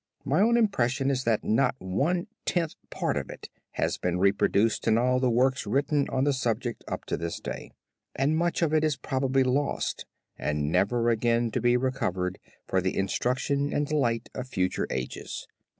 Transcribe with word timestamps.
My 0.25 0.41
own 0.41 0.57
impression 0.57 1.11
is 1.11 1.25
that 1.25 1.43
not 1.43 1.75
one 1.77 2.25
tenth 2.43 2.73
part 2.89 3.17
of 3.17 3.29
it 3.29 3.49
has 3.73 3.99
been 3.99 4.17
reproduced 4.17 4.87
in 4.87 4.97
all 4.97 5.19
the 5.19 5.29
works 5.29 5.67
written 5.67 6.07
on 6.09 6.23
the 6.23 6.33
subject 6.33 6.83
up 6.87 7.05
to 7.05 7.17
this 7.17 7.39
day, 7.39 7.69
and 8.15 8.35
much 8.35 8.63
of 8.63 8.73
it 8.73 8.83
is 8.83 8.97
probably 8.97 9.43
lost 9.43 10.07
and 10.39 10.71
never 10.71 11.11
again 11.11 11.51
to 11.51 11.61
be 11.61 11.77
recovered 11.77 12.39
for 12.65 12.81
the 12.81 12.97
instruction 12.97 13.71
and 13.71 13.85
delight 13.89 14.27
of 14.33 14.47
future 14.47 14.87
ages." 14.89 15.47